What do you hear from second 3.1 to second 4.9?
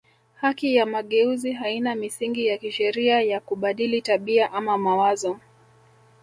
ya kubadili tabia ama